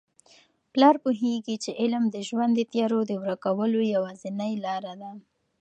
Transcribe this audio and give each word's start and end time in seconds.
پلار 0.73 0.95
پوهیږي 1.03 1.55
چي 1.63 1.71
علم 1.81 2.03
د 2.09 2.17
ژوند 2.27 2.53
د 2.55 2.61
تیارو 2.71 2.99
د 3.09 3.13
ورکولو 3.23 3.79
یوازینۍ 3.95 4.53
لاره 4.65 4.93
ده. 5.01 5.11